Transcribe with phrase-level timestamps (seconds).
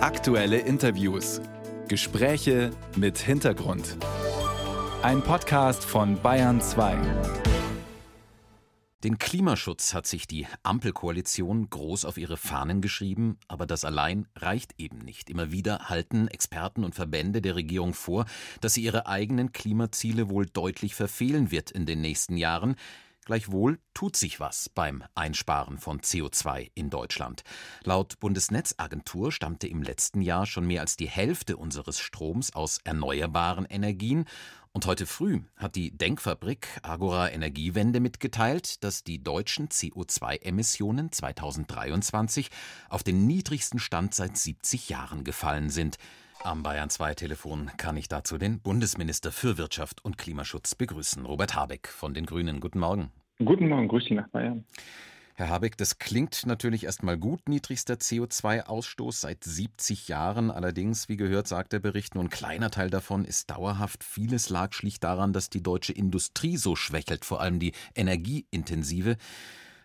[0.00, 1.40] Aktuelle Interviews.
[1.88, 3.96] Gespräche mit Hintergrund.
[5.02, 6.96] Ein Podcast von Bayern 2.
[9.02, 14.74] Den Klimaschutz hat sich die Ampelkoalition groß auf ihre Fahnen geschrieben, aber das allein reicht
[14.78, 15.30] eben nicht.
[15.30, 18.26] Immer wieder halten Experten und Verbände der Regierung vor,
[18.60, 22.76] dass sie ihre eigenen Klimaziele wohl deutlich verfehlen wird in den nächsten Jahren.
[23.28, 27.42] Gleichwohl tut sich was beim Einsparen von CO2 in Deutschland.
[27.84, 33.66] Laut Bundesnetzagentur stammte im letzten Jahr schon mehr als die Hälfte unseres Stroms aus erneuerbaren
[33.66, 34.24] Energien.
[34.72, 42.48] Und heute früh hat die Denkfabrik Agora Energiewende mitgeteilt, dass die deutschen CO2-Emissionen 2023
[42.88, 45.98] auf den niedrigsten Stand seit 70 Jahren gefallen sind.
[46.44, 51.56] Am Bayern 2 Telefon kann ich dazu den Bundesminister für Wirtschaft und Klimaschutz begrüßen, Robert
[51.56, 52.60] Habeck von den Grünen.
[52.60, 53.10] Guten Morgen.
[53.44, 54.64] Guten Morgen, grüß Sie nach Bayern.
[55.34, 60.50] Herr Habeck, das klingt natürlich erstmal gut, niedrigster CO2-Ausstoß seit 70 Jahren.
[60.50, 64.02] Allerdings, wie gehört, sagt der Bericht, nur ein kleiner Teil davon ist dauerhaft.
[64.04, 69.16] Vieles lag schlicht daran, dass die deutsche Industrie so schwächelt, vor allem die energieintensive.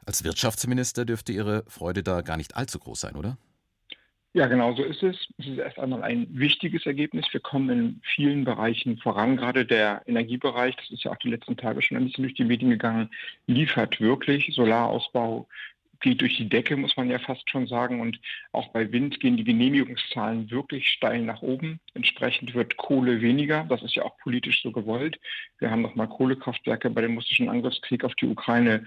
[0.06, 3.38] Als Wirtschaftsminister dürfte Ihre Freude da gar nicht allzu groß sein, oder?
[4.36, 5.28] Ja, genau so ist es.
[5.38, 7.28] Es ist erst einmal ein wichtiges Ergebnis.
[7.32, 9.38] Wir kommen in vielen Bereichen voran.
[9.38, 12.44] Gerade der Energiebereich, das ist ja auch die letzten Tage schon ein bisschen durch die
[12.44, 13.12] Medien gegangen,
[13.46, 14.52] liefert wirklich.
[14.56, 15.48] Solarausbau
[16.00, 18.02] geht durch die Decke, muss man ja fast schon sagen.
[18.02, 18.20] Und
[18.54, 21.80] auch bei Wind gehen die Genehmigungszahlen wirklich steil nach oben.
[21.94, 23.66] Entsprechend wird Kohle weniger.
[23.70, 25.20] Das ist ja auch politisch so gewollt.
[25.60, 28.84] Wir haben nochmal Kohlekraftwerke bei dem russischen Angriffskrieg auf die Ukraine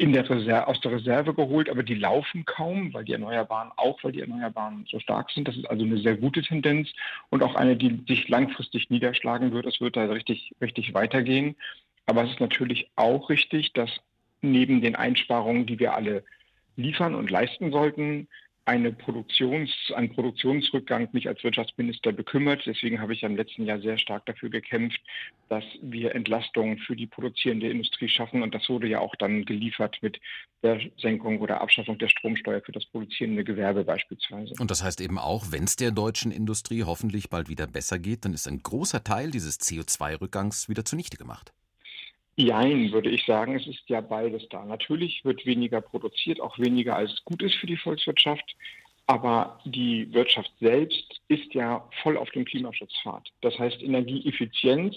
[0.00, 4.02] in der Reserve, aus der Reserve geholt, aber die laufen kaum, weil die Erneuerbaren auch,
[4.02, 5.46] weil die Erneuerbaren so stark sind.
[5.46, 6.88] Das ist also eine sehr gute Tendenz
[7.28, 9.66] und auch eine, die sich langfristig niederschlagen wird.
[9.66, 11.54] Es wird da richtig, richtig weitergehen.
[12.06, 13.90] Aber es ist natürlich auch richtig, dass
[14.40, 16.24] neben den Einsparungen, die wir alle
[16.76, 18.26] liefern und leisten sollten,
[18.70, 22.62] eine Produktions, ein Produktionsrückgang mich als Wirtschaftsminister bekümmert.
[22.66, 25.00] Deswegen habe ich im letzten Jahr sehr stark dafür gekämpft,
[25.48, 28.44] dass wir Entlastungen für die produzierende Industrie schaffen.
[28.44, 30.20] Und das wurde ja auch dann geliefert mit
[30.62, 34.54] der Senkung oder Abschaffung der Stromsteuer für das produzierende Gewerbe beispielsweise.
[34.60, 38.24] Und das heißt eben auch, wenn es der deutschen Industrie hoffentlich bald wieder besser geht,
[38.24, 41.52] dann ist ein großer Teil dieses CO2-Rückgangs wieder zunichte gemacht.
[42.36, 43.56] Jein, würde ich sagen.
[43.56, 44.64] Es ist ja beides da.
[44.64, 48.56] Natürlich wird weniger produziert, auch weniger als gut ist für die Volkswirtschaft.
[49.06, 53.28] Aber die Wirtschaft selbst ist ja voll auf dem Klimaschutzpfad.
[53.40, 54.94] Das heißt, Energieeffizienz,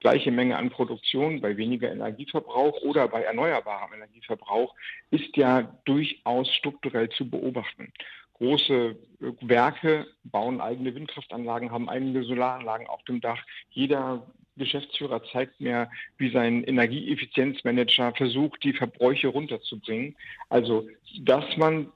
[0.00, 4.74] gleiche Menge an Produktion bei weniger Energieverbrauch oder bei erneuerbarem Energieverbrauch
[5.10, 7.92] ist ja durchaus strukturell zu beobachten.
[8.34, 8.96] Große
[9.42, 13.44] Werke bauen eigene Windkraftanlagen, haben eigene Solaranlagen auf dem Dach.
[13.70, 14.26] Jeder
[14.62, 20.14] Geschäftsführer zeigt mir, wie sein Energieeffizienzmanager versucht, die Verbräuche runterzubringen.
[20.48, 20.88] Also,
[21.20, 21.92] dass man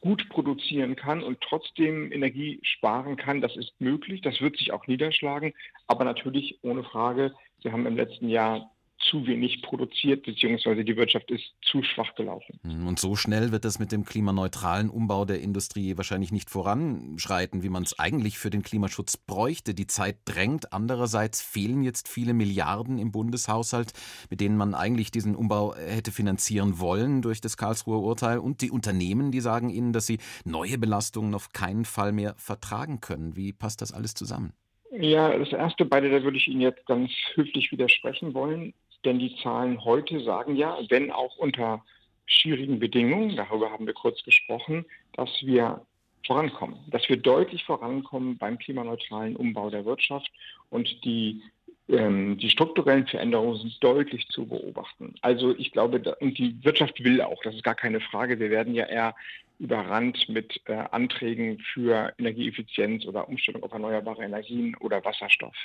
[0.00, 4.20] gut produzieren kann und trotzdem Energie sparen kann, das ist möglich.
[4.22, 5.52] Das wird sich auch niederschlagen.
[5.86, 8.70] Aber natürlich ohne Frage, wir haben im letzten Jahr
[9.00, 12.60] zu wenig produziert, beziehungsweise die Wirtschaft ist zu schwach gelaufen.
[12.62, 17.62] Hm, und so schnell wird das mit dem klimaneutralen Umbau der Industrie wahrscheinlich nicht voranschreiten,
[17.62, 19.74] wie man es eigentlich für den Klimaschutz bräuchte.
[19.74, 20.72] Die Zeit drängt.
[20.72, 23.92] Andererseits fehlen jetzt viele Milliarden im Bundeshaushalt,
[24.28, 28.38] mit denen man eigentlich diesen Umbau hätte finanzieren wollen durch das Karlsruher Urteil.
[28.38, 33.00] Und die Unternehmen, die sagen Ihnen, dass sie neue Belastungen auf keinen Fall mehr vertragen
[33.00, 33.36] können.
[33.36, 34.52] Wie passt das alles zusammen?
[34.92, 38.74] Ja, das erste beide, da würde ich Ihnen jetzt ganz höflich widersprechen wollen.
[39.04, 41.84] Denn die Zahlen heute sagen ja, wenn auch unter
[42.26, 44.84] schwierigen Bedingungen, darüber haben wir kurz gesprochen,
[45.14, 45.84] dass wir
[46.26, 50.30] vorankommen, dass wir deutlich vorankommen beim klimaneutralen Umbau der Wirtschaft
[50.68, 51.42] und die,
[51.88, 55.14] ähm, die strukturellen Veränderungen sind deutlich zu beobachten.
[55.22, 58.38] Also ich glaube, und die Wirtschaft will auch, das ist gar keine Frage.
[58.38, 59.14] Wir werden ja eher
[59.58, 65.56] überrannt mit äh, Anträgen für Energieeffizienz oder Umstellung auf erneuerbare Energien oder Wasserstoff.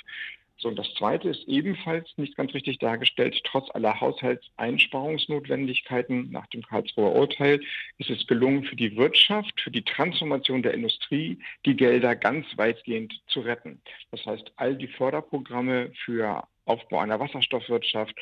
[0.66, 3.40] So, und das Zweite ist ebenfalls nicht ganz richtig dargestellt.
[3.44, 7.60] Trotz aller Haushaltseinsparungsnotwendigkeiten nach dem Karlsruher Urteil
[7.98, 13.14] ist es gelungen, für die Wirtschaft, für die Transformation der Industrie die Gelder ganz weitgehend
[13.28, 13.80] zu retten.
[14.10, 18.16] Das heißt, all die Förderprogramme für Aufbau einer Wasserstoffwirtschaft,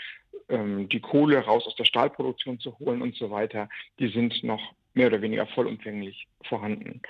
[0.51, 4.75] ähm, die Kohle raus aus der Stahlproduktion zu holen und so weiter, die sind noch
[4.93, 7.01] mehr oder weniger vollumfänglich vorhanden.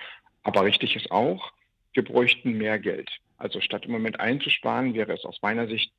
[0.45, 1.51] Aber richtig ist auch,
[1.93, 3.11] wir bräuchten mehr Geld.
[3.37, 5.93] Also statt im Moment einzusparen, wäre es aus meiner Sicht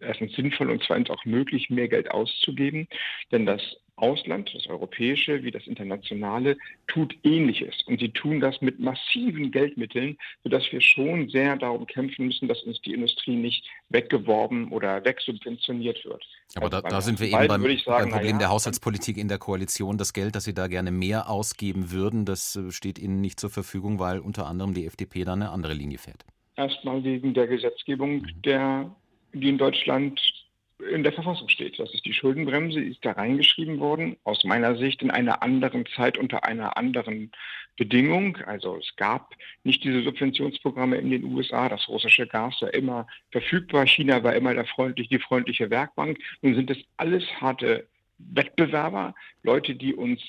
[0.00, 2.88] erstens sinnvoll und zweitens auch möglich, mehr Geld auszugeben.
[3.30, 3.60] Denn das
[3.96, 6.56] Ausland, das europäische wie das internationale,
[6.88, 7.82] tut Ähnliches.
[7.86, 12.62] Und sie tun das mit massiven Geldmitteln, sodass wir schon sehr darum kämpfen müssen, dass
[12.62, 16.24] uns die Industrie nicht weggeworben oder wegsubventioniert wird.
[16.54, 19.28] Aber also da, da sind wir eben beim, sagen, beim Problem ja, der Haushaltspolitik in
[19.28, 19.98] der Koalition.
[19.98, 23.50] Das Geld, das Sie da gerne mehr ausgeben würden, das äh, steht Ihnen nicht zur
[23.50, 26.24] Verfügung, weil unter anderem die FDP da eine andere Linie fährt.
[26.56, 28.42] Erstmal wegen der Gesetzgebung, mhm.
[28.42, 28.96] der,
[29.32, 30.20] die in Deutschland
[30.90, 31.78] in der Verfassung steht.
[31.78, 35.86] Das ist die Schuldenbremse, die ist da reingeschrieben worden, aus meiner Sicht in einer anderen
[35.94, 37.30] Zeit unter einer anderen
[37.76, 38.36] Bedingung.
[38.46, 39.34] Also es gab
[39.64, 41.68] nicht diese Subventionsprogramme in den USA.
[41.68, 43.86] Das russische Gas war immer verfügbar.
[43.86, 46.18] China war immer der freundlich, die freundliche Werkbank.
[46.42, 47.86] Nun sind es alles harte
[48.18, 50.20] Wettbewerber, Leute, die uns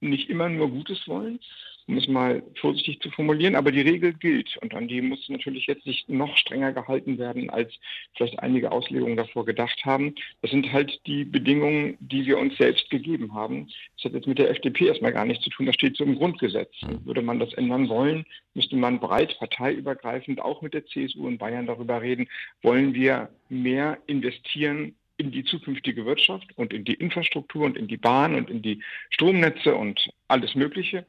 [0.00, 1.38] nicht immer nur Gutes wollen,
[1.86, 5.66] um es mal vorsichtig zu formulieren, aber die Regel gilt und an die muss natürlich
[5.66, 7.72] jetzt nicht noch strenger gehalten werden, als
[8.16, 10.14] vielleicht einige Auslegungen davor gedacht haben.
[10.42, 13.68] Das sind halt die Bedingungen, die wir uns selbst gegeben haben.
[13.96, 16.16] Das hat jetzt mit der FDP erstmal gar nichts zu tun, das steht so im
[16.16, 16.72] Grundgesetz.
[16.82, 18.24] Und würde man das ändern wollen,
[18.54, 22.28] müsste man breit parteiübergreifend auch mit der CSU in Bayern darüber reden,
[22.62, 27.96] wollen wir mehr investieren in die zukünftige Wirtschaft und in die Infrastruktur und in die
[27.96, 31.06] Bahn und in die Stromnetze und alles Mögliche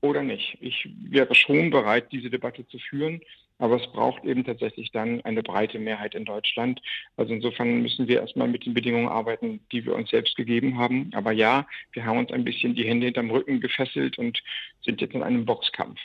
[0.00, 0.58] oder nicht.
[0.60, 3.20] Ich wäre schon bereit, diese Debatte zu führen,
[3.58, 6.80] aber es braucht eben tatsächlich dann eine breite Mehrheit in Deutschland.
[7.16, 11.10] Also insofern müssen wir erstmal mit den Bedingungen arbeiten, die wir uns selbst gegeben haben.
[11.14, 14.42] Aber ja, wir haben uns ein bisschen die Hände hinterm Rücken gefesselt und
[14.84, 15.98] sind jetzt in einem Boxkampf.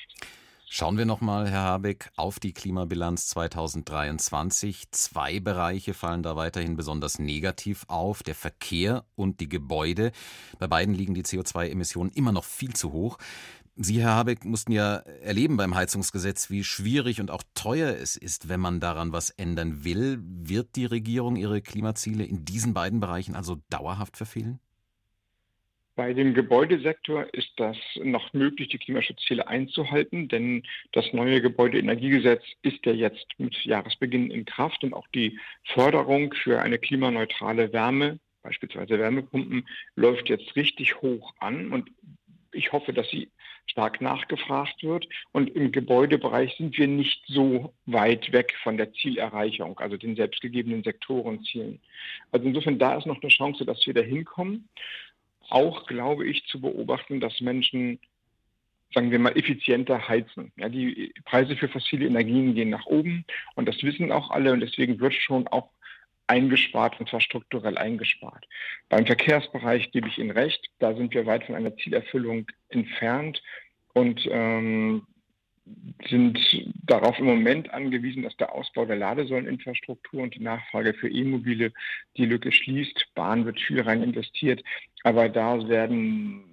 [0.73, 4.89] Schauen wir nochmal, Herr Habeck, auf die Klimabilanz 2023.
[4.91, 10.13] Zwei Bereiche fallen da weiterhin besonders negativ auf, der Verkehr und die Gebäude.
[10.59, 13.17] Bei beiden liegen die CO2-Emissionen immer noch viel zu hoch.
[13.83, 18.49] Sie, Herr Habeck, mussten ja erleben beim Heizungsgesetz, wie schwierig und auch teuer es ist,
[18.49, 20.19] wenn man daran was ändern will.
[20.21, 24.59] Wird die Regierung ihre Klimaziele in diesen beiden Bereichen also dauerhaft verfehlen?
[25.95, 30.63] Bei dem Gebäudesektor ist das noch möglich, die Klimaschutzziele einzuhalten, denn
[30.93, 35.37] das neue Gebäudeenergiegesetz ist ja jetzt mit Jahresbeginn in Kraft und auch die
[35.73, 41.91] Förderung für eine klimaneutrale Wärme, beispielsweise Wärmepumpen, läuft jetzt richtig hoch an und
[42.53, 43.29] ich hoffe, dass sie
[43.67, 45.07] stark nachgefragt wird.
[45.31, 50.83] Und im Gebäudebereich sind wir nicht so weit weg von der Zielerreichung, also den selbstgegebenen
[50.83, 51.79] Sektorenzielen.
[52.31, 54.67] Also insofern, da ist noch eine Chance, dass wir da hinkommen.
[55.49, 57.99] Auch glaube ich zu beobachten, dass Menschen
[58.93, 60.51] sagen wir mal, effizienter heizen.
[60.57, 63.25] Ja, die Preise für fossile Energien gehen nach oben
[63.55, 65.69] und das wissen auch alle und deswegen wird schon auch
[66.31, 68.47] eingespart und zwar strukturell eingespart.
[68.87, 73.43] Beim Verkehrsbereich gebe ich Ihnen recht, da sind wir weit von einer Zielerfüllung entfernt
[73.93, 75.05] und ähm,
[76.09, 76.39] sind
[76.83, 81.73] darauf im Moment angewiesen, dass der Ausbau der Ladesäuleninfrastruktur und die Nachfrage für E-Mobile
[82.17, 83.07] die Lücke schließt.
[83.13, 84.63] Bahn wird viel rein investiert,
[85.03, 86.45] aber da werden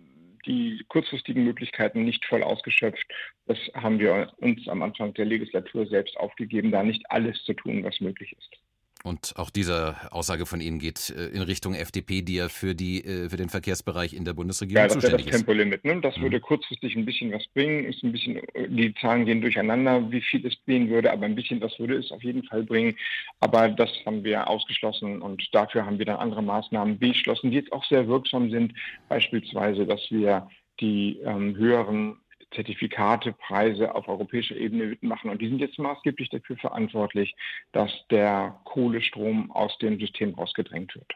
[0.45, 3.07] die kurzfristigen Möglichkeiten nicht voll ausgeschöpft.
[3.47, 7.85] Das haben wir uns am Anfang der Legislatur selbst aufgegeben, da nicht alles zu tun,
[7.85, 8.59] was möglich ist.
[9.05, 13.05] Und auch diese Aussage von Ihnen geht äh, in Richtung FDP, die ja für, die,
[13.05, 15.35] äh, für den Verkehrsbereich in der Bundesregierung ja, das zuständig ist.
[15.35, 15.85] Das Tempolimit.
[15.85, 16.00] Ne?
[16.00, 16.23] Das mhm.
[16.23, 17.85] würde kurzfristig ein bisschen was bringen.
[17.85, 21.61] Ist ein bisschen, die Zahlen gehen durcheinander, wie viel es bringen würde, aber ein bisschen
[21.61, 22.97] was würde es auf jeden Fall bringen.
[23.41, 27.73] Aber das haben wir ausgeschlossen und dafür haben wir dann andere Maßnahmen beschlossen, die jetzt
[27.73, 28.75] auch sehr wirksam sind.
[29.09, 30.49] Beispielsweise, dass wir
[30.81, 32.17] die ähm, höheren
[32.55, 35.31] Zertifikate, Preise auf europäischer Ebene machen.
[35.31, 37.35] Und die sind jetzt maßgeblich dafür verantwortlich,
[37.73, 41.12] dass der Kohlestrom aus dem System rausgedrängt wird.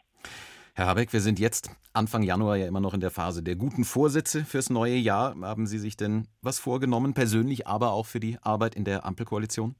[0.75, 3.85] Herr Habeck, wir sind jetzt Anfang Januar ja immer noch in der Phase der guten
[3.85, 5.35] Vorsätze fürs neue Jahr.
[5.43, 9.75] Haben Sie sich denn was vorgenommen, persönlich, aber auch für die Arbeit in der Ampelkoalition?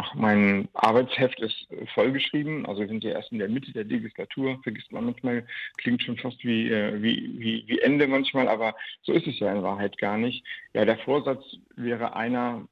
[0.00, 2.66] Ach, mein Arbeitsheft ist vollgeschrieben.
[2.66, 4.60] Also wir sind ja erst in der Mitte der Legislatur.
[4.62, 5.44] Vergisst man manchmal,
[5.76, 9.52] klingt schon fast wie, äh, wie, wie, wie Ende manchmal, aber so ist es ja
[9.52, 10.46] in Wahrheit gar nicht.
[10.72, 11.42] Ja, der Vorsatz
[11.74, 12.68] wäre einer,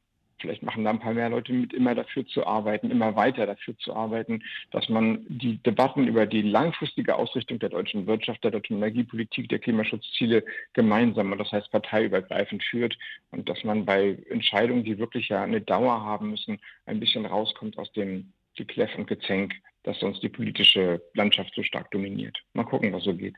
[0.46, 3.76] vielleicht machen da ein paar mehr Leute mit, immer dafür zu arbeiten, immer weiter dafür
[3.78, 8.76] zu arbeiten, dass man die Debatten über die langfristige Ausrichtung der deutschen Wirtschaft, der deutschen
[8.76, 12.96] Energiepolitik, der Klimaschutzziele gemeinsam und das heißt parteiübergreifend führt
[13.32, 17.76] und dass man bei Entscheidungen, die wirklich ja eine Dauer haben müssen, ein bisschen rauskommt
[17.78, 22.38] aus dem Gekläff und Gezänk, das sonst die politische Landschaft so stark dominiert.
[22.54, 23.34] Mal gucken, was so geht.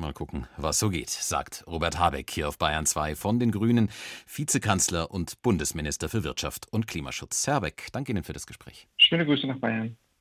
[0.00, 3.90] Mal gucken, was so geht, sagt Robert Habeck hier auf Bayern 2 von den Grünen,
[4.26, 7.46] Vizekanzler und Bundesminister für Wirtschaft und Klimaschutz.
[7.46, 8.88] Herr Habeck, danke Ihnen für das Gespräch.
[8.96, 9.98] Schöne Grüße nach Bayern.